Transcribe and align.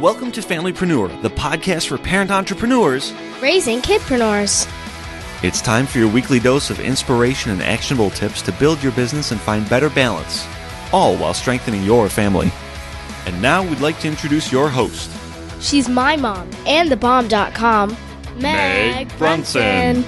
Welcome 0.00 0.32
to 0.32 0.40
Familypreneur, 0.40 1.20
the 1.20 1.28
podcast 1.28 1.88
for 1.88 1.98
parent 1.98 2.30
entrepreneurs 2.30 3.12
raising 3.42 3.82
kidpreneurs. 3.82 4.66
It's 5.44 5.60
time 5.60 5.86
for 5.86 5.98
your 5.98 6.08
weekly 6.10 6.40
dose 6.40 6.70
of 6.70 6.80
inspiration 6.80 7.52
and 7.52 7.60
actionable 7.60 8.08
tips 8.08 8.40
to 8.42 8.52
build 8.52 8.82
your 8.82 8.92
business 8.92 9.30
and 9.30 9.38
find 9.38 9.68
better 9.68 9.90
balance, 9.90 10.48
all 10.90 11.18
while 11.18 11.34
strengthening 11.34 11.82
your 11.82 12.08
family. 12.08 12.50
And 13.26 13.42
now 13.42 13.62
we'd 13.62 13.80
like 13.80 14.00
to 14.00 14.08
introduce 14.08 14.50
your 14.50 14.70
host. 14.70 15.10
She's 15.60 15.86
my 15.86 16.16
mom 16.16 16.48
and 16.66 16.90
thebomb.com, 16.90 17.94
Meg 18.38 19.18
Brunson. 19.18 20.02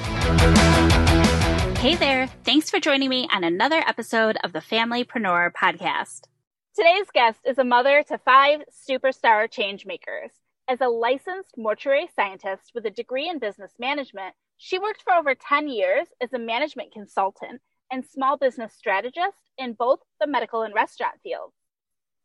Hey 1.77 1.97
there. 1.97 2.29
Thanks 2.45 2.71
for 2.71 2.80
joining 2.80 3.11
me 3.11 3.29
on 3.30 3.45
another 3.45 3.85
episode 3.87 4.38
of 4.43 4.55
the 4.55 4.61
Familypreneur 4.61 5.52
podcast. 5.52 6.32
Today's 6.75 7.11
guest 7.12 7.41
is 7.45 7.59
a 7.59 7.65
mother 7.65 8.03
to 8.09 8.17
five 8.17 8.62
superstar 8.89 9.47
changemakers. 9.47 10.30
As 10.67 10.80
a 10.80 10.89
licensed 10.89 11.53
mortuary 11.59 12.09
scientist 12.17 12.73
with 12.75 12.87
a 12.87 12.91
degree 12.91 13.29
in 13.29 13.39
business 13.39 13.73
management, 13.79 14.35
she 14.57 14.79
worked 14.79 15.03
for 15.03 15.13
over 15.13 15.35
10 15.35 15.69
years 15.69 16.07
as 16.23 16.33
a 16.33 16.38
management 16.38 16.91
consultant 16.91 17.61
and 17.91 18.07
small 18.07 18.38
business 18.38 18.73
strategist 18.73 19.37
in 19.59 19.74
both 19.74 19.99
the 20.19 20.27
medical 20.27 20.63
and 20.63 20.73
restaurant 20.73 21.16
fields. 21.23 21.52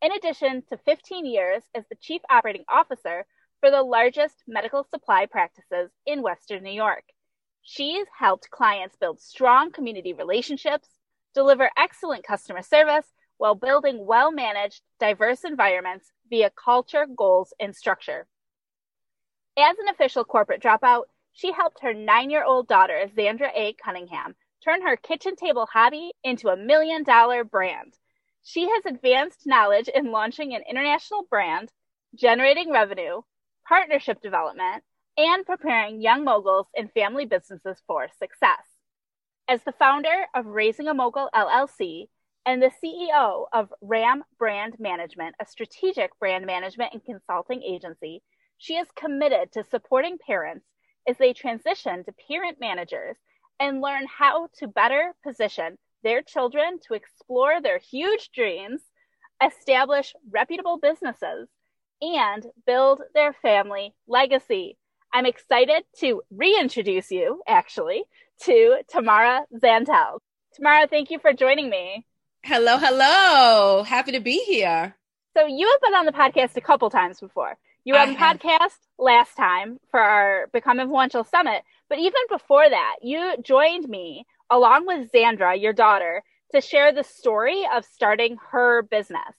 In 0.02 0.14
addition 0.14 0.64
to 0.70 0.78
15 0.78 1.26
years 1.26 1.64
as 1.76 1.84
the 1.90 1.98
chief 2.00 2.22
operating 2.30 2.64
officer 2.70 3.26
for 3.60 3.70
the 3.70 3.84
largest 3.84 4.44
medical 4.48 4.86
supply 4.86 5.26
practices 5.26 5.92
in 6.06 6.22
Western 6.22 6.64
New 6.64 6.72
York. 6.72 7.04
She's 7.64 8.08
helped 8.18 8.50
clients 8.50 8.96
build 8.96 9.20
strong 9.20 9.74
community 9.74 10.14
relationships, 10.14 10.88
deliver 11.34 11.70
excellent 11.76 12.24
customer 12.24 12.62
service, 12.62 13.08
while 13.38 13.56
building 13.56 14.06
well 14.06 14.32
managed, 14.32 14.82
diverse 15.00 15.44
environments 15.44 16.12
via 16.30 16.50
culture, 16.52 17.06
goals, 17.06 17.54
and 17.60 17.76
structure. 17.76 18.28
As 19.58 19.78
an 19.80 19.88
official 19.90 20.24
corporate 20.24 20.62
dropout, 20.62 21.04
she 21.34 21.52
helped 21.52 21.82
her 21.82 21.94
nine 21.94 22.30
year 22.30 22.44
old 22.44 22.68
daughter, 22.68 23.10
Zandra 23.16 23.50
A. 23.56 23.74
Cunningham, 23.74 24.36
turn 24.64 24.82
her 24.82 24.98
kitchen 24.98 25.36
table 25.36 25.68
hobby 25.72 26.12
into 26.24 26.50
a 26.50 26.58
million 26.58 27.04
dollar 27.04 27.44
brand. 27.44 27.94
She 28.44 28.68
has 28.70 28.86
advanced 28.86 29.46
knowledge 29.46 29.88
in 29.88 30.12
launching 30.12 30.54
an 30.54 30.64
international 30.70 31.26
brand, 31.30 31.70
generating 32.16 32.72
revenue, 32.72 33.22
partnership 33.68 34.22
development, 34.22 34.84
and 35.18 35.46
preparing 35.46 36.02
young 36.02 36.24
moguls 36.24 36.68
and 36.76 36.92
family 36.92 37.26
businesses 37.26 37.82
for 37.88 38.08
success. 38.18 38.62
As 39.48 39.64
the 39.64 39.72
founder 39.72 40.26
of 40.34 40.46
Raising 40.46 40.88
a 40.88 40.94
Mogul 40.94 41.30
LLC, 41.34 42.08
and 42.48 42.64
the 42.64 42.72
CEO 42.82 43.46
of 43.52 43.74
RAM 43.82 44.24
Brand 44.40 44.78
Management, 44.80 45.36
a 45.42 45.46
strategic 45.46 46.18
brand 46.18 46.46
management 46.46 46.94
and 46.94 47.04
consulting 47.04 47.62
agency. 47.62 48.24
She 48.58 48.76
is 48.76 48.88
committed 48.96 49.52
to 49.52 49.66
supporting 49.66 50.18
parents 50.18 50.66
as 51.10 51.18
they 51.18 51.34
transition 51.34 52.06
to 52.06 52.14
parent 52.30 52.58
managers 52.62 53.18
and 53.60 53.82
learn 53.82 54.06
how 54.08 54.48
to 54.60 54.68
better 54.68 55.14
position 55.26 55.78
their 56.04 56.22
children 56.22 56.80
to 56.88 56.94
explore 56.94 57.62
their 57.62 57.80
huge 57.80 58.32
dreams, 58.32 58.80
establish 59.46 60.14
reputable 60.32 60.80
businesses, 60.80 61.50
and 62.02 62.46
build 62.66 63.02
their 63.14 63.34
family 63.34 63.94
legacy. 64.08 64.78
I'm 65.14 65.26
excited 65.26 65.84
to 66.00 66.22
reintroduce 66.32 67.12
you, 67.12 67.42
actually, 67.46 68.04
to 68.44 68.78
Tamara 68.88 69.42
Zantell. 69.54 70.20
Tamara, 70.54 70.88
thank 70.88 71.12
you 71.12 71.20
for 71.20 71.34
joining 71.34 71.70
me. 71.70 72.06
Hello, 72.50 72.78
hello. 72.78 73.84
Happy 73.84 74.14
to 74.14 74.22
be 74.22 74.42
here. 74.46 74.96
So 75.36 75.46
you 75.48 75.70
have 75.70 75.82
been 75.82 75.94
on 75.96 76.06
the 76.06 76.14
podcast 76.14 76.56
a 76.56 76.62
couple 76.62 76.90
times 76.90 77.20
before. 77.20 77.58
You 77.84 77.94
were 77.94 78.00
on 78.00 78.14
the 78.14 78.16
podcast 78.18 78.78
last 78.98 79.36
time 79.36 79.80
for 79.92 80.00
our 80.00 80.48
Become 80.54 80.80
Influential 80.80 81.26
Summit, 81.26 81.64
but 81.90 82.00
even 82.00 82.22
before 82.30 82.70
that, 82.70 82.96
you 83.02 83.36
joined 83.44 83.90
me 83.90 84.26
along 84.50 84.88
with 84.88 85.12
Zandra, 85.12 85.62
your 85.62 85.74
daughter, 85.74 86.24
to 86.54 86.62
share 86.62 86.94
the 86.94 87.04
story 87.04 87.68
of 87.76 87.84
starting 87.84 88.38
her 88.52 88.82
business. 88.82 89.36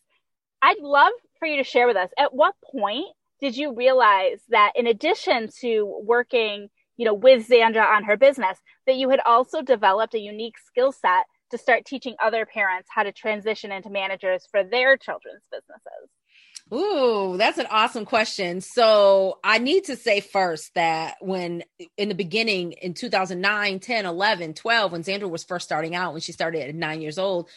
I'd 0.61 0.83
love 0.83 1.13
for 1.39 1.49
you 1.49 1.57
to 1.57 1.65
share 1.65 1.87
with 1.87 1.97
us 1.97 2.11
at 2.19 2.35
what 2.35 2.57
point 2.71 3.07
did 3.41 3.57
you 3.57 3.75
realize 3.75 4.43
that 4.51 4.73
in 4.77 4.87
addition 4.87 5.49
to 5.63 6.03
working, 6.05 6.69
you 6.99 7.07
know, 7.07 7.15
with 7.15 7.49
Zandra 7.49 7.87
on 7.87 8.05
her 8.05 8.19
business, 8.19 8.59
that 8.87 8.97
you 8.97 9.09
had 9.09 9.21
also 9.25 9.63
developed 9.63 10.13
a 10.13 10.21
unique 10.21 10.59
skill 10.59 10.93
set 10.93 11.25
to 11.51 11.59
start 11.59 11.85
teaching 11.85 12.15
other 12.23 12.47
parents 12.47 12.89
how 12.91 13.03
to 13.03 13.13
transition 13.13 13.73
into 13.73 13.91
managers 13.91 14.47
for 14.51 14.65
their 14.65 14.97
children's 14.97 15.43
businesses? 15.51 16.11
Ooh, 16.73 17.37
that's 17.39 17.57
an 17.57 17.67
awesome 17.71 18.05
question. 18.05 18.61
So, 18.61 19.39
I 19.43 19.59
need 19.59 19.85
to 19.85 19.97
say 19.97 20.21
first 20.21 20.75
that 20.75 21.17
when 21.21 21.65
in 21.97 22.11
the 22.11 22.15
beginning 22.15 22.73
in 22.73 22.93
2009, 22.93 23.81
10, 23.81 24.07
11, 24.07 24.55
12, 24.55 24.93
when 24.93 25.03
Zandra 25.03 25.31
was 25.31 25.45
first 25.45 25.65
starting 25.65 25.95
out, 25.95 26.13
when 26.13 26.21
she 26.21 26.33
started 26.33 26.69
at 26.69 26.75
nine 26.75 27.01
years 27.01 27.19
old, 27.19 27.49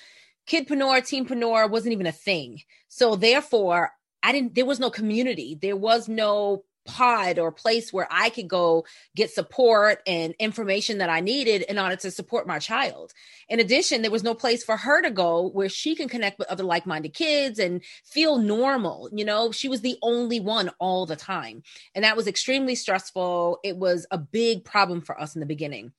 kidpreneur, 0.48 1.02
teenpreneur 1.02 1.70
wasn't 1.70 1.92
even 1.92 2.08
a 2.08 2.14
thing. 2.14 2.62
So, 2.88 3.16
therefore, 3.18 3.92
I 4.24 4.32
didn't, 4.32 4.56
there 4.56 4.66
was 4.66 4.80
no 4.80 4.90
community. 4.90 5.58
There 5.62 5.76
was 5.76 6.08
no 6.08 6.64
pod 6.86 7.40
or 7.40 7.52
place 7.52 7.92
where 7.94 8.08
I 8.12 8.30
could 8.30 8.48
go 8.48 8.86
get 9.16 9.32
support 9.32 10.02
and 10.08 10.34
information 10.40 10.98
that 11.00 11.10
I 11.10 11.20
needed 11.20 11.64
in 11.64 11.78
order 11.78 11.96
to 11.98 12.12
support 12.12 12.48
my 12.48 12.60
child. 12.60 13.14
In 13.50 13.60
addition, 13.60 14.02
there 14.02 14.12
was 14.12 14.24
no 14.24 14.34
place 14.34 14.64
for 14.64 14.78
her 14.78 15.02
to 15.02 15.12
go 15.12 15.50
where 15.50 15.70
she 15.70 15.96
can 15.96 16.10
connect 16.10 16.40
with 16.40 16.50
other 16.50 16.64
like 16.64 16.86
minded 16.86 17.14
kids 17.14 17.60
and 17.60 17.84
feel 18.06 18.38
normal. 18.38 19.10
You 19.14 19.26
know, 19.26 19.52
she 19.52 19.70
was 19.70 19.82
the 19.82 19.98
only 20.02 20.40
one 20.40 20.72
all 20.80 21.06
the 21.06 21.16
time. 21.16 21.64
And 21.96 22.04
that 22.04 22.18
was 22.18 22.28
extremely 22.28 22.76
stressful. 22.76 23.60
It 23.64 23.78
was 23.78 24.06
a 24.12 24.18
big 24.18 24.64
problem 24.66 25.02
for 25.02 25.20
us 25.20 25.36
in 25.36 25.40
the 25.40 25.46
beginning 25.46 25.94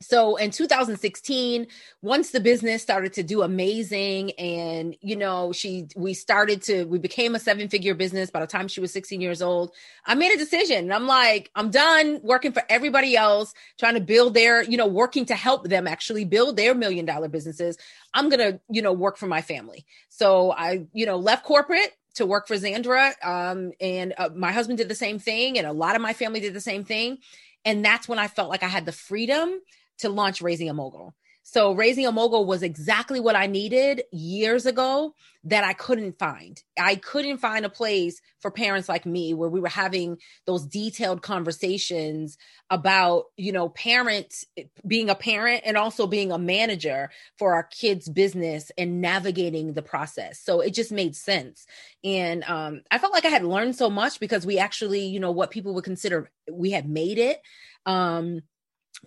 so 0.00 0.36
in 0.36 0.50
2016 0.50 1.66
once 2.02 2.30
the 2.30 2.40
business 2.40 2.82
started 2.82 3.14
to 3.14 3.22
do 3.22 3.40
amazing 3.40 4.30
and 4.32 4.94
you 5.00 5.16
know 5.16 5.52
she 5.52 5.88
we 5.96 6.12
started 6.12 6.60
to 6.60 6.84
we 6.84 6.98
became 6.98 7.34
a 7.34 7.38
seven 7.38 7.66
figure 7.68 7.94
business 7.94 8.30
by 8.30 8.40
the 8.40 8.46
time 8.46 8.68
she 8.68 8.80
was 8.80 8.92
16 8.92 9.22
years 9.22 9.40
old 9.40 9.72
i 10.04 10.14
made 10.14 10.32
a 10.32 10.36
decision 10.36 10.92
i'm 10.92 11.06
like 11.06 11.50
i'm 11.54 11.70
done 11.70 12.20
working 12.22 12.52
for 12.52 12.62
everybody 12.68 13.16
else 13.16 13.54
trying 13.78 13.94
to 13.94 14.00
build 14.00 14.34
their 14.34 14.62
you 14.64 14.76
know 14.76 14.86
working 14.86 15.24
to 15.24 15.34
help 15.34 15.66
them 15.68 15.86
actually 15.88 16.26
build 16.26 16.56
their 16.56 16.74
million 16.74 17.06
dollar 17.06 17.28
businesses 17.28 17.78
i'm 18.12 18.28
gonna 18.28 18.60
you 18.68 18.82
know 18.82 18.92
work 18.92 19.16
for 19.16 19.26
my 19.26 19.40
family 19.40 19.86
so 20.10 20.52
i 20.52 20.84
you 20.92 21.06
know 21.06 21.16
left 21.16 21.44
corporate 21.44 21.92
to 22.16 22.24
work 22.24 22.48
for 22.48 22.56
Zandra. 22.56 23.12
Um, 23.22 23.72
and 23.78 24.14
uh, 24.16 24.30
my 24.34 24.50
husband 24.50 24.78
did 24.78 24.88
the 24.88 24.94
same 24.94 25.18
thing, 25.18 25.58
and 25.58 25.66
a 25.66 25.72
lot 25.72 25.96
of 25.96 26.00
my 26.00 26.14
family 26.14 26.40
did 26.40 26.54
the 26.54 26.62
same 26.62 26.82
thing. 26.82 27.18
And 27.66 27.84
that's 27.84 28.08
when 28.08 28.18
I 28.18 28.28
felt 28.28 28.48
like 28.48 28.62
I 28.62 28.68
had 28.68 28.86
the 28.86 28.92
freedom 28.92 29.60
to 29.98 30.08
launch 30.08 30.40
Raising 30.40 30.68
a 30.68 30.74
Mogul. 30.74 31.14
So 31.48 31.70
Raising 31.70 32.06
a 32.06 32.10
Mogul 32.10 32.44
was 32.44 32.64
exactly 32.64 33.20
what 33.20 33.36
I 33.36 33.46
needed 33.46 34.02
years 34.10 34.66
ago 34.66 35.14
that 35.44 35.62
I 35.62 35.74
couldn't 35.74 36.18
find. 36.18 36.60
I 36.76 36.96
couldn't 36.96 37.38
find 37.38 37.64
a 37.64 37.70
place 37.70 38.20
for 38.40 38.50
parents 38.50 38.88
like 38.88 39.06
me 39.06 39.32
where 39.32 39.48
we 39.48 39.60
were 39.60 39.68
having 39.68 40.18
those 40.44 40.66
detailed 40.66 41.22
conversations 41.22 42.36
about, 42.68 43.26
you 43.36 43.52
know, 43.52 43.68
parents 43.68 44.44
being 44.84 45.08
a 45.08 45.14
parent 45.14 45.62
and 45.64 45.76
also 45.76 46.08
being 46.08 46.32
a 46.32 46.38
manager 46.38 47.10
for 47.38 47.54
our 47.54 47.62
kids' 47.62 48.08
business 48.08 48.72
and 48.76 49.00
navigating 49.00 49.72
the 49.72 49.82
process. 49.82 50.40
So 50.40 50.60
it 50.60 50.74
just 50.74 50.90
made 50.90 51.14
sense. 51.14 51.64
And 52.02 52.42
um, 52.42 52.82
I 52.90 52.98
felt 52.98 53.12
like 53.12 53.24
I 53.24 53.28
had 53.28 53.44
learned 53.44 53.76
so 53.76 53.88
much 53.88 54.18
because 54.18 54.44
we 54.44 54.58
actually, 54.58 55.06
you 55.06 55.20
know, 55.20 55.30
what 55.30 55.52
people 55.52 55.74
would 55.74 55.84
consider 55.84 56.28
we 56.50 56.72
had 56.72 56.88
made 56.88 57.18
it. 57.18 57.40
Um, 57.86 58.40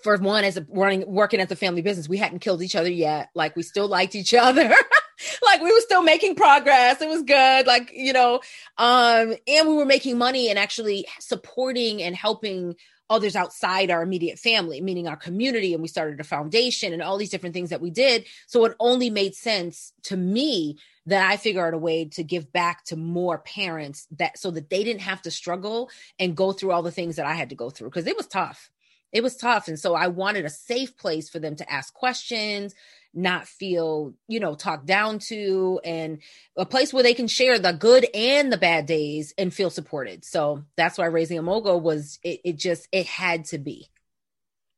for 0.02 0.18
one 0.18 0.44
as 0.44 0.58
a 0.58 0.66
running 0.70 1.04
working 1.08 1.40
as 1.40 1.52
a 1.52 1.56
family 1.56 1.82
business 1.82 2.08
we 2.08 2.18
hadn't 2.18 2.40
killed 2.40 2.62
each 2.62 2.76
other 2.76 2.92
yet 2.92 3.30
like 3.36 3.56
we 3.56 3.64
still 3.64 3.88
liked 3.88 4.16
each 4.16 4.34
other 4.34 4.74
like 5.44 5.62
we 5.62 5.72
were 5.72 5.82
still 5.82 6.04
making 6.04 6.36
progress. 6.36 7.02
It 7.02 7.10
was 7.10 7.24
good. 7.24 7.68
Like, 7.68 7.92
you 7.94 8.14
know, 8.14 8.42
um, 8.78 9.36
and 9.48 9.68
we 9.68 9.76
were 9.76 9.86
making 9.86 10.18
money 10.18 10.50
and 10.50 10.58
actually 10.58 11.06
supporting 11.20 12.02
and 12.02 12.16
helping 12.16 12.76
others 13.10 13.36
outside 13.36 13.90
our 13.90 14.04
immediate 14.04 14.38
family, 14.38 14.82
meaning 14.82 15.08
our 15.08 15.16
community. 15.16 15.74
And 15.74 15.82
we 15.82 15.88
started 15.88 16.20
a 16.20 16.24
foundation 16.24 16.94
and 16.94 17.02
all 17.02 17.18
these 17.18 17.32
different 17.32 17.54
things 17.54 17.72
that 17.72 17.82
we 17.82 17.90
did. 17.90 18.26
So 18.48 18.66
it 18.66 18.76
only 18.80 19.10
made 19.10 19.34
sense 19.36 19.94
to 20.04 20.16
me 20.16 20.78
that 21.08 21.30
I 21.30 21.38
figure 21.38 21.66
out 21.66 21.74
a 21.74 21.78
way 21.78 22.06
to 22.06 22.24
give 22.24 22.52
back 22.54 22.86
to 22.86 22.96
more 22.96 23.40
parents 23.40 24.08
that 24.18 24.38
so 24.38 24.52
that 24.52 24.70
they 24.70 24.84
didn't 24.84 25.02
have 25.02 25.24
to 25.24 25.32
struggle 25.32 25.90
and 26.20 26.38
go 26.38 26.52
through 26.52 26.72
all 26.72 26.84
the 26.84 26.92
things 26.92 27.16
that 27.16 27.26
I 27.26 27.34
had 27.34 27.50
to 27.50 27.56
go 27.56 27.72
through 27.72 27.90
because 27.90 28.06
it 28.06 28.16
was 28.16 28.28
tough. 28.28 28.70
It 29.12 29.24
was 29.24 29.36
tough. 29.36 29.68
And 29.68 29.80
so 29.80 29.96
I 29.96 30.08
wanted 30.08 30.46
a 30.46 30.50
safe 30.50 30.98
place 30.98 31.30
for 31.30 31.40
them 31.40 31.56
to 31.56 31.72
ask 31.72 31.94
questions, 31.94 32.76
not 33.14 33.48
feel, 33.48 34.14
you 34.28 34.40
know, 34.40 34.54
talked 34.56 34.86
down 34.86 35.20
to, 35.20 35.80
and 35.84 36.20
a 36.56 36.66
place 36.66 36.94
where 36.94 37.04
they 37.04 37.16
can 37.16 37.28
share 37.28 37.58
the 37.58 37.72
good 37.72 38.06
and 38.14 38.52
the 38.52 38.58
bad 38.58 38.86
days 38.86 39.34
and 39.38 39.54
feel 39.54 39.72
supported. 39.72 40.24
So 40.24 40.64
that's 40.78 40.98
why 40.98 41.06
Raising 41.06 41.40
a 41.40 41.42
Mogul 41.42 41.82
was, 41.82 42.20
it, 42.24 42.42
it 42.44 42.58
just, 42.58 42.88
it 42.92 43.08
had 43.08 43.46
to 43.46 43.58
be. 43.58 43.88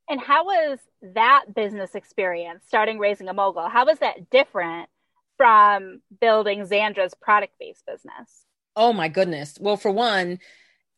And 0.07 0.19
how 0.19 0.45
was 0.45 0.79
that 1.13 1.45
business 1.53 1.95
experience 1.95 2.63
starting 2.67 2.99
Raising 2.99 3.27
a 3.27 3.33
Mogul? 3.33 3.67
How 3.69 3.85
was 3.85 3.99
that 3.99 4.29
different 4.29 4.89
from 5.37 6.01
building 6.19 6.65
Zandra's 6.65 7.13
product 7.13 7.53
based 7.59 7.85
business? 7.85 8.45
Oh 8.75 8.93
my 8.93 9.07
goodness. 9.07 9.57
Well, 9.59 9.77
for 9.77 9.91
one, 9.91 10.39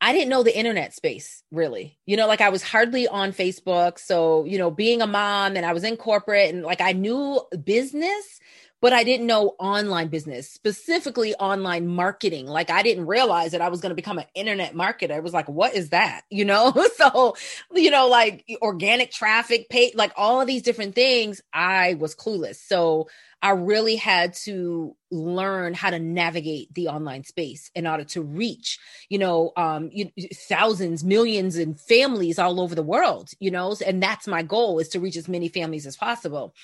I 0.04 0.12
didn't 0.12 0.28
know 0.28 0.42
the 0.42 0.54
internet 0.54 0.92
space 0.92 1.42
really. 1.50 1.96
You 2.04 2.18
know, 2.18 2.26
like 2.26 2.42
I 2.42 2.50
was 2.50 2.62
hardly 2.62 3.08
on 3.08 3.32
Facebook. 3.32 3.98
So, 3.98 4.44
you 4.44 4.58
know, 4.58 4.70
being 4.70 5.00
a 5.00 5.06
mom 5.06 5.56
and 5.56 5.64
I 5.64 5.72
was 5.72 5.82
in 5.82 5.96
corporate 5.96 6.52
and 6.52 6.62
like 6.62 6.82
I 6.82 6.92
knew 6.92 7.40
business, 7.64 8.38
but 8.82 8.92
I 8.92 9.02
didn't 9.02 9.26
know 9.26 9.54
online 9.58 10.08
business, 10.08 10.50
specifically 10.50 11.34
online 11.36 11.86
marketing. 11.86 12.46
Like 12.46 12.68
I 12.68 12.82
didn't 12.82 13.06
realize 13.06 13.52
that 13.52 13.62
I 13.62 13.70
was 13.70 13.80
going 13.80 13.92
to 13.92 13.96
become 13.96 14.18
an 14.18 14.26
internet 14.34 14.74
marketer. 14.74 15.12
I 15.12 15.20
was 15.20 15.32
like, 15.32 15.48
what 15.48 15.74
is 15.74 15.88
that? 15.88 16.20
You 16.30 16.44
know? 16.44 16.74
so, 16.96 17.34
you 17.72 17.90
know, 17.90 18.08
like 18.08 18.44
organic 18.60 19.10
traffic, 19.10 19.70
pay, 19.70 19.92
like 19.94 20.12
all 20.18 20.42
of 20.42 20.46
these 20.46 20.60
different 20.60 20.94
things, 20.94 21.40
I 21.50 21.94
was 21.94 22.14
clueless. 22.14 22.56
So 22.56 23.08
I 23.44 23.50
really 23.50 23.96
had 23.96 24.32
to 24.44 24.96
learn 25.10 25.74
how 25.74 25.90
to 25.90 25.98
navigate 25.98 26.72
the 26.72 26.88
online 26.88 27.24
space 27.24 27.70
in 27.74 27.86
order 27.86 28.04
to 28.04 28.22
reach, 28.22 28.78
you 29.10 29.18
know, 29.18 29.52
um, 29.58 29.90
you, 29.92 30.10
thousands, 30.32 31.04
millions, 31.04 31.56
and 31.56 31.78
families 31.78 32.38
all 32.38 32.58
over 32.58 32.74
the 32.74 32.82
world. 32.82 33.32
You 33.40 33.50
know, 33.50 33.76
and 33.86 34.02
that's 34.02 34.26
my 34.26 34.42
goal 34.42 34.78
is 34.78 34.88
to 34.88 35.00
reach 35.00 35.18
as 35.18 35.28
many 35.28 35.50
families 35.50 35.86
as 35.86 35.94
possible. 35.94 36.54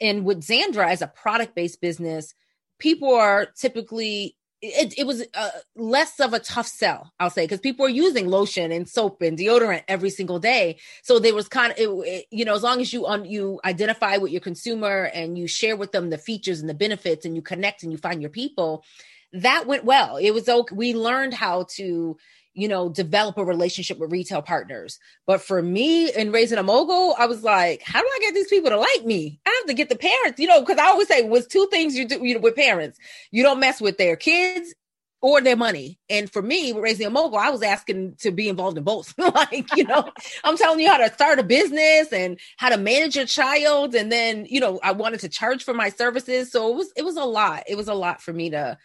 And 0.00 0.24
with 0.24 0.40
Zandra 0.40 0.88
as 0.88 1.02
a 1.02 1.08
product 1.08 1.54
based 1.54 1.82
business, 1.82 2.34
people 2.78 3.14
are 3.14 3.44
typically 3.44 4.34
it, 4.62 4.94
it 4.98 5.06
was 5.06 5.24
uh, 5.34 5.50
less 5.74 6.20
of 6.20 6.32
a 6.32 6.38
tough 6.38 6.66
sell, 6.66 7.12
I'll 7.18 7.30
say, 7.30 7.44
because 7.44 7.60
people 7.60 7.86
are 7.86 7.90
using 7.90 8.28
lotion 8.28 8.72
and 8.72 8.88
soap 8.88 9.22
and 9.22 9.38
deodorant 9.38 9.84
every 9.88 10.10
single 10.10 10.38
day. 10.38 10.78
So 11.02 11.18
there 11.18 11.34
was 11.34 11.48
kind 11.48 11.72
of, 11.72 11.78
it, 11.78 11.88
it, 11.88 12.26
you 12.30 12.44
know, 12.44 12.54
as 12.54 12.62
long 12.62 12.80
as 12.80 12.92
you 12.92 13.06
um, 13.06 13.24
you 13.24 13.60
identify 13.64 14.18
with 14.18 14.32
your 14.32 14.42
consumer 14.42 15.10
and 15.14 15.38
you 15.38 15.46
share 15.46 15.76
with 15.76 15.92
them 15.92 16.10
the 16.10 16.18
features 16.18 16.60
and 16.60 16.68
the 16.68 16.74
benefits, 16.74 17.24
and 17.24 17.34
you 17.34 17.42
connect 17.42 17.82
and 17.82 17.92
you 17.92 17.98
find 17.98 18.20
your 18.20 18.30
people, 18.30 18.84
that 19.32 19.66
went 19.66 19.84
well. 19.84 20.16
It 20.16 20.32
was 20.32 20.48
okay. 20.48 20.74
We 20.74 20.94
learned 20.94 21.34
how 21.34 21.66
to, 21.76 22.16
you 22.60 22.68
know, 22.68 22.88
develop 22.88 23.38
a 23.38 23.44
relationship 23.44 23.98
with 23.98 24.12
retail 24.12 24.42
partners. 24.42 24.98
But 25.26 25.40
for 25.40 25.62
me 25.62 26.12
in 26.12 26.30
raising 26.30 26.58
a 26.58 26.62
mogul, 26.62 27.14
I 27.18 27.26
was 27.26 27.42
like, 27.42 27.82
how 27.82 28.00
do 28.00 28.06
I 28.06 28.18
get 28.20 28.34
these 28.34 28.48
people 28.48 28.70
to 28.70 28.78
like 28.78 29.04
me? 29.04 29.40
I 29.46 29.56
have 29.60 29.68
to 29.68 29.74
get 29.74 29.88
the 29.88 29.96
parents, 29.96 30.38
you 30.38 30.46
know, 30.46 30.60
because 30.60 30.78
I 30.78 30.86
always 30.86 31.08
say 31.08 31.22
was 31.22 31.46
two 31.46 31.66
things 31.70 31.96
you 31.96 32.06
do 32.06 32.24
you 32.24 32.34
know, 32.34 32.40
with 32.40 32.56
parents. 32.56 32.98
You 33.30 33.42
don't 33.42 33.60
mess 33.60 33.80
with 33.80 33.96
their 33.98 34.16
kids 34.16 34.74
or 35.22 35.40
their 35.40 35.56
money. 35.56 35.98
And 36.08 36.30
for 36.30 36.42
me, 36.42 36.72
raising 36.72 37.06
a 37.06 37.10
mogul, 37.10 37.38
I 37.38 37.50
was 37.50 37.62
asking 37.62 38.16
to 38.20 38.30
be 38.30 38.48
involved 38.48 38.78
in 38.78 38.84
both. 38.84 39.14
like, 39.18 39.74
you 39.76 39.84
know, 39.84 40.10
I'm 40.44 40.56
telling 40.56 40.80
you 40.80 40.88
how 40.88 40.98
to 40.98 41.12
start 41.12 41.38
a 41.38 41.42
business 41.42 42.12
and 42.12 42.38
how 42.56 42.70
to 42.70 42.76
manage 42.76 43.16
a 43.16 43.26
child. 43.26 43.94
And 43.94 44.10
then, 44.10 44.46
you 44.48 44.60
know, 44.60 44.80
I 44.82 44.92
wanted 44.92 45.20
to 45.20 45.28
charge 45.28 45.64
for 45.64 45.74
my 45.74 45.88
services. 45.88 46.52
So 46.52 46.70
it 46.70 46.76
was 46.76 46.92
it 46.96 47.04
was 47.04 47.16
a 47.16 47.24
lot. 47.24 47.64
It 47.68 47.76
was 47.76 47.88
a 47.88 47.94
lot 47.94 48.20
for 48.20 48.32
me 48.32 48.50
to 48.50 48.78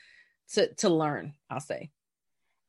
to 0.54 0.74
to 0.76 0.90
learn, 0.90 1.34
I'll 1.50 1.60
say. 1.60 1.90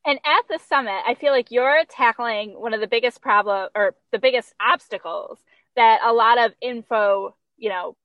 And 0.06 0.20
at 0.24 0.42
the 0.48 0.60
summit, 0.68 1.02
I 1.04 1.14
feel 1.14 1.32
like 1.32 1.50
you're 1.50 1.84
tackling 1.88 2.52
one 2.60 2.72
of 2.72 2.80
the 2.80 2.86
biggest 2.86 3.20
problem 3.20 3.68
or 3.74 3.96
the 4.12 4.20
biggest 4.20 4.54
obstacles 4.60 5.40
that 5.74 6.00
a 6.04 6.12
lot 6.12 6.38
of 6.38 6.52
info, 6.62 7.34
you 7.56 7.68
know, 7.68 7.96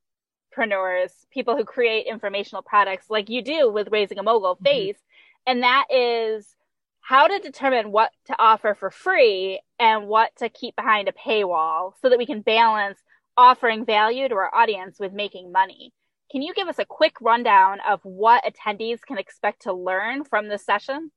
preneurs, 0.52 1.12
people 1.30 1.56
who 1.56 1.64
create 1.64 2.06
informational 2.06 2.62
products 2.62 3.06
like 3.08 3.30
you 3.30 3.40
do 3.40 3.70
with 3.70 3.88
raising 3.92 4.18
a 4.18 4.22
mogul 4.22 4.56
mm-hmm. 4.56 4.64
face. 4.64 4.98
And 5.46 5.62
that 5.62 5.86
is 5.90 6.56
how 7.00 7.28
to 7.28 7.38
determine 7.38 7.92
what 7.92 8.10
to 8.26 8.34
offer 8.38 8.74
for 8.74 8.90
free 8.90 9.60
and 9.78 10.08
what 10.08 10.34
to 10.36 10.48
keep 10.48 10.74
behind 10.74 11.08
a 11.08 11.12
paywall 11.12 11.92
so 12.02 12.08
that 12.08 12.18
we 12.18 12.26
can 12.26 12.42
balance 12.42 12.98
offering 13.36 13.84
value 13.84 14.28
to 14.28 14.34
our 14.34 14.54
audience 14.54 14.98
with 14.98 15.12
making 15.12 15.52
money. 15.52 15.92
Can 16.32 16.42
you 16.42 16.52
give 16.52 16.68
us 16.68 16.78
a 16.78 16.84
quick 16.84 17.20
rundown 17.20 17.78
of 17.88 18.00
what 18.02 18.44
attendees 18.44 19.02
can 19.02 19.18
expect 19.18 19.62
to 19.62 19.72
learn 19.72 20.24
from 20.24 20.48
this 20.48 20.64
session? 20.64 21.12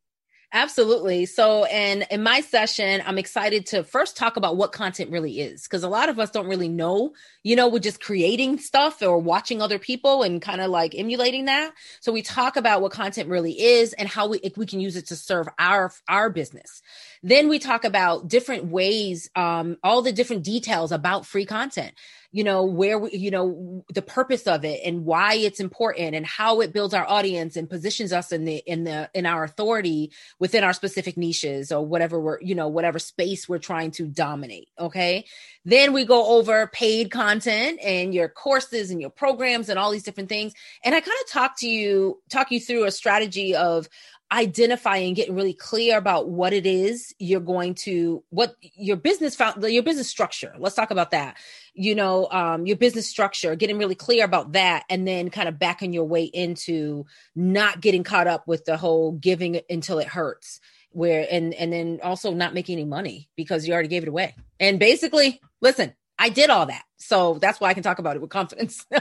Absolutely. 0.54 1.26
So, 1.26 1.66
and 1.66 2.06
in 2.10 2.24
my 2.24 2.42
session, 2.42 3.02
I'm 3.06 3.18
excited 3.18 3.66
to 3.68 3.84
first 3.84 4.16
talk 4.16 4.38
about 4.38 4.56
what 4.56 4.72
content 4.72 5.12
really 5.12 5.42
is 5.42 5.64
because 5.64 5.84
a 5.84 5.90
lot 5.90 6.08
of 6.08 6.20
us 6.20 6.32
don't 6.32 6.48
really 6.48 6.70
know, 6.70 7.14
you 7.44 7.56
know, 7.56 7.68
we're 7.68 7.80
just 7.80 8.02
creating 8.02 8.60
stuff 8.60 9.02
or 9.02 9.18
watching 9.18 9.62
other 9.62 9.80
people 9.80 10.24
and 10.24 10.42
kind 10.42 10.62
of 10.62 10.70
like 10.70 10.96
emulating 10.96 11.46
that. 11.46 11.74
So 12.00 12.12
we 12.12 12.22
talk 12.22 12.56
about 12.56 12.82
what 12.82 12.92
content 12.92 13.30
really 13.30 13.60
is 13.60 13.94
and 13.94 14.08
how 14.08 14.28
we, 14.28 14.40
we 14.56 14.66
can 14.66 14.80
use 14.80 14.96
it 14.96 15.08
to 15.08 15.16
serve 15.16 15.48
our, 15.60 15.92
our 16.08 16.30
business. 16.30 16.82
Then 17.22 17.50
we 17.50 17.60
talk 17.60 17.84
about 17.84 18.28
different 18.28 18.66
ways, 18.66 19.30
um, 19.36 19.78
all 19.84 20.04
the 20.04 20.14
different 20.14 20.44
details 20.44 20.92
about 20.92 21.26
free 21.26 21.46
content 21.46 21.94
you 22.36 22.44
know 22.44 22.66
where 22.66 23.00
we, 23.00 23.12
you 23.12 23.32
know 23.32 23.86
the 23.94 24.02
purpose 24.02 24.46
of 24.46 24.66
it 24.66 24.82
and 24.84 25.06
why 25.06 25.36
it's 25.36 25.62
important 25.62 26.16
and 26.16 26.26
how 26.26 26.60
it 26.60 26.74
builds 26.74 26.94
our 26.94 27.08
audience 27.08 27.56
and 27.56 27.70
positions 27.70 28.12
us 28.12 28.34
in 28.34 28.44
the 28.44 28.58
in 28.68 28.84
the 28.84 29.10
in 29.14 29.26
our 29.26 29.46
authority 29.46 30.12
within 30.38 30.62
our 30.62 30.74
specific 30.74 31.16
niches 31.16 31.72
or 31.72 31.86
whatever 31.86 32.20
we're 32.20 32.42
you 32.42 32.54
know 32.54 32.68
whatever 32.68 33.00
space 33.00 33.48
we're 33.48 33.58
trying 33.58 33.90
to 33.90 34.06
dominate 34.06 34.68
okay? 34.78 35.24
Then 35.64 35.94
we 35.94 36.04
go 36.04 36.38
over 36.38 36.68
paid 36.68 37.10
content 37.10 37.80
and 37.82 38.14
your 38.14 38.28
courses 38.28 38.92
and 38.92 39.00
your 39.00 39.10
programs 39.10 39.70
and 39.70 39.80
all 39.80 39.90
these 39.90 40.04
different 40.04 40.28
things. 40.28 40.54
And 40.84 40.94
i 40.94 41.00
kind 41.00 41.18
of 41.24 41.32
talk 41.32 41.58
to 41.60 41.70
you 41.70 42.22
talk 42.30 42.52
you 42.52 42.60
through 42.60 42.84
a 42.84 42.92
strategy 42.92 43.56
of 43.56 43.88
identifying 44.32 45.14
getting 45.14 45.36
really 45.36 45.54
clear 45.54 45.98
about 45.98 46.28
what 46.28 46.52
it 46.52 46.66
is 46.66 47.14
you're 47.20 47.40
going 47.40 47.76
to 47.76 48.24
what 48.30 48.56
your 48.62 48.98
business 48.98 49.36
found 49.36 49.64
your 49.64 49.84
business 49.84 50.10
structure 50.10 50.54
let's 50.58 50.76
talk 50.76 50.90
about 50.90 51.12
that. 51.12 51.38
You 51.76 51.94
know 51.94 52.28
um, 52.32 52.66
your 52.66 52.78
business 52.78 53.08
structure 53.08 53.56
getting 53.56 53.78
really 53.78 53.96
clear 53.96 54.26
about 54.26 54.54
that 54.54 54.84
and 54.90 55.08
then 55.08 55.30
kind 55.30 55.48
of 55.48 55.60
backing 55.60 55.94
your 55.94 56.06
way 56.06 56.24
into 56.24 57.06
not 57.36 57.82
getting 57.82 58.04
caught 58.04 58.28
up 58.28 58.48
with 58.48 58.66
the 58.66 58.78
whole 58.78 59.12
giving 59.12 59.60
until 59.70 60.00
it 60.00 60.08
hurts 60.08 60.60
where 60.90 61.28
and 61.30 61.54
and 61.54 61.72
then 61.72 62.00
also 62.02 62.34
not 62.34 62.54
making 62.54 62.80
any 62.80 62.86
money 62.86 63.30
because 63.36 63.68
you 63.68 63.74
already 63.74 63.90
gave 63.90 64.04
it 64.04 64.10
away. 64.10 64.36
And 64.60 64.80
basically 64.80 65.40
listen 65.62 65.94
i 66.18 66.30
did 66.30 66.50
all 66.50 66.66
that. 66.66 66.84
So 66.98 67.38
that's 67.40 67.60
why 67.60 67.70
i 67.70 67.74
can 67.76 67.84
talk 67.84 68.00
about 68.00 68.16
it 68.16 68.22
with 68.22 68.32
confidence. 68.32 68.86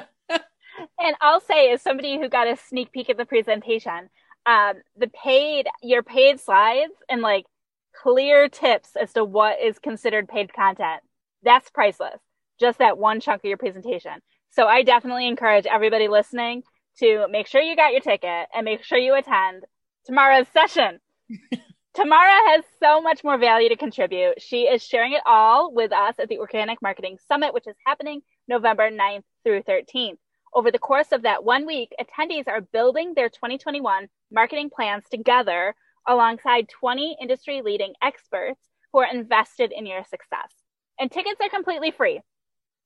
And 0.98 1.16
i'll 1.20 1.40
say 1.40 1.70
as 1.70 1.82
somebody 1.82 2.18
who 2.18 2.28
got 2.28 2.48
a 2.48 2.56
sneak 2.56 2.92
peek 2.92 3.08
at 3.10 3.16
the 3.16 3.24
presentation 3.24 4.10
um, 4.46 4.74
the 4.96 5.08
paid 5.08 5.66
your 5.82 6.02
paid 6.02 6.40
slides 6.40 6.92
and 7.08 7.22
like 7.22 7.46
clear 7.94 8.48
tips 8.48 8.90
as 9.00 9.12
to 9.14 9.24
what 9.24 9.60
is 9.60 9.78
considered 9.78 10.28
paid 10.28 10.52
content. 10.52 11.02
That's 11.42 11.70
priceless. 11.70 12.20
Just 12.60 12.78
that 12.78 12.98
one 12.98 13.20
chunk 13.20 13.42
of 13.42 13.48
your 13.48 13.58
presentation. 13.58 14.12
So 14.50 14.66
I 14.66 14.82
definitely 14.82 15.26
encourage 15.26 15.66
everybody 15.66 16.08
listening 16.08 16.62
to 16.98 17.26
make 17.28 17.46
sure 17.46 17.60
you 17.60 17.74
got 17.74 17.92
your 17.92 18.00
ticket 18.00 18.46
and 18.54 18.64
make 18.64 18.84
sure 18.84 18.98
you 18.98 19.14
attend 19.14 19.64
tomorrow's 20.06 20.46
session. 20.52 21.00
Tamara 21.94 22.50
has 22.50 22.64
so 22.82 23.00
much 23.00 23.22
more 23.22 23.38
value 23.38 23.68
to 23.68 23.76
contribute. 23.76 24.42
She 24.42 24.62
is 24.62 24.82
sharing 24.82 25.12
it 25.12 25.22
all 25.26 25.72
with 25.72 25.92
us 25.92 26.16
at 26.18 26.28
the 26.28 26.38
Organic 26.38 26.82
Marketing 26.82 27.18
Summit, 27.28 27.54
which 27.54 27.68
is 27.68 27.76
happening 27.86 28.22
November 28.48 28.90
9th 28.90 29.22
through 29.44 29.62
13th. 29.62 30.18
Over 30.54 30.70
the 30.70 30.78
course 30.78 31.08
of 31.10 31.22
that 31.22 31.42
one 31.42 31.66
week, 31.66 31.92
attendees 32.00 32.46
are 32.46 32.60
building 32.60 33.14
their 33.14 33.28
2021 33.28 34.08
marketing 34.30 34.70
plans 34.70 35.02
together 35.10 35.74
alongside 36.06 36.68
20 36.68 37.16
industry 37.20 37.60
leading 37.60 37.94
experts 38.00 38.60
who 38.92 39.00
are 39.00 39.12
invested 39.12 39.72
in 39.72 39.84
your 39.84 40.04
success. 40.04 40.52
And 41.00 41.10
tickets 41.10 41.40
are 41.42 41.48
completely 41.48 41.90
free. 41.90 42.20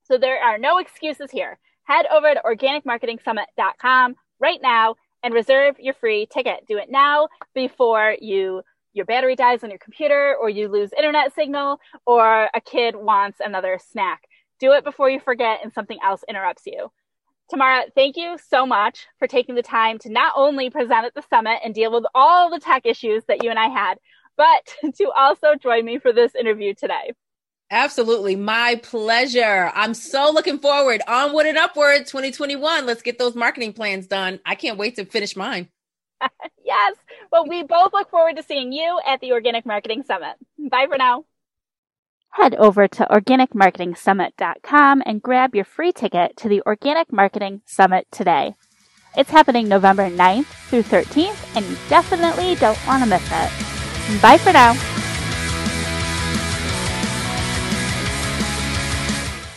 So 0.05 0.17
there 0.17 0.43
are 0.43 0.57
no 0.57 0.79
excuses 0.79 1.31
here. 1.31 1.59
Head 1.85 2.07
over 2.11 2.33
to 2.33 2.41
organicmarketingsummit.com 2.41 4.17
right 4.41 4.61
now 4.63 4.95
and 5.23 5.35
reserve 5.35 5.77
your 5.79 5.95
free 5.95 6.27
ticket. 6.33 6.67
Do 6.67 6.79
it 6.79 6.91
now 6.91 7.29
before 7.55 8.17
you 8.19 8.63
your 8.95 9.05
battery 9.05 9.37
dies 9.37 9.63
on 9.63 9.71
your 9.71 9.79
computer 9.79 10.35
or 10.41 10.49
you 10.49 10.69
lose 10.69 10.93
internet 10.97 11.35
signal 11.35 11.79
or 12.07 12.49
a 12.55 12.61
kid 12.61 12.97
wants 12.97 13.39
another 13.45 13.79
snack. 13.91 14.23
Do 14.59 14.73
it 14.73 14.83
before 14.83 15.11
you 15.11 15.21
forget 15.21 15.61
and 15.63 15.73
something 15.73 15.99
else 16.03 16.25
interrupts 16.29 16.63
you. 16.67 16.91
Tamara, 17.51 17.85
thank 17.95 18.17
you 18.17 18.37
so 18.51 18.67
much 18.67 19.07
for 19.19 19.27
taking 19.27 19.55
the 19.55 19.63
time 19.63 19.99
to 20.01 20.11
not 20.11 20.35
only 20.37 20.69
present 20.69 21.07
at 21.07 21.15
the 21.15 21.25
summit 21.31 21.61
and 21.65 21.75
deal 21.75 21.91
with 21.93 22.05
all 22.15 22.51
the 22.51 22.61
tech 22.61 22.85
issues 22.85 23.25
that 23.27 23.43
you 23.43 23.51
and 23.51 23.59
I 23.59 23.69
had, 23.69 23.99
but 24.37 24.75
to 24.97 25.11
also 25.17 25.55
join 25.55 25.85
me 25.85 25.99
for 25.99 26.13
this 26.13 26.35
interview 26.35 26.75
today. 26.75 27.13
Absolutely. 27.71 28.35
My 28.35 28.81
pleasure. 28.83 29.71
I'm 29.75 29.93
so 29.93 30.31
looking 30.33 30.59
forward. 30.59 31.03
Onward 31.07 31.47
and 31.47 31.59
upward 31.59 32.07
2021. 32.07 32.87
Let's 32.87 33.03
get 33.03 33.19
those 33.19 33.35
marketing 33.35 33.75
plans 33.75 34.07
done. 34.07 34.41
I 34.47 34.55
can't 34.55 34.79
wait 34.79 34.97
to 34.97 35.05
finish 35.05 35.37
mine. 35.37 35.69
yes. 36.65 36.97
Well, 37.31 37.47
we 37.47 37.63
both 37.63 37.93
look 37.93 38.11
forward 38.11 38.37
to 38.37 38.43
seeing 38.43 38.73
you 38.73 39.01
at 39.07 39.21
the 39.21 39.33
Organic 39.33 39.67
Marketing 39.67 40.03
Summit. 40.03 40.37
Bye 40.59 40.87
for 40.89 40.97
now. 40.97 41.25
Head 42.31 42.55
over 42.55 42.87
to 42.87 43.07
organicmarketingsummit.com 43.11 45.03
and 45.05 45.23
grab 45.23 45.55
your 45.55 45.65
free 45.65 45.93
ticket 45.93 46.37
to 46.37 46.49
the 46.49 46.63
Organic 46.67 47.13
Marketing 47.13 47.63
Summit 47.67 48.07
today. 48.11 48.55
It's 49.17 49.31
happening 49.31 49.69
November 49.69 50.09
9th 50.09 50.47
through 50.69 50.85
13th, 50.85 51.57
and 51.57 51.67
you 51.67 51.77
definitely 51.89 52.55
don't 52.57 52.79
want 52.87 53.03
to 53.03 53.09
miss 53.09 53.25
it. 53.25 54.23
Bye 54.23 54.39
for 54.39 54.53
now. 54.53 54.75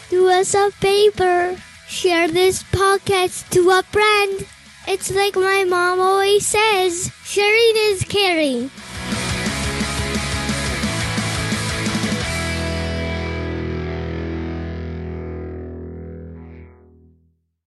Do 0.09 0.29
us 0.29 0.53
a 0.55 0.71
favor. 0.71 1.55
Share 1.87 2.27
this 2.29 2.63
podcast 2.63 3.49
to 3.51 3.69
a 3.69 3.83
friend. 3.83 4.47
It's 4.87 5.11
like 5.11 5.35
my 5.35 5.65
mom 5.65 5.99
always 5.99 6.47
says 6.47 7.11
sharing 7.23 7.73
is 7.75 8.03
caring. 8.03 8.71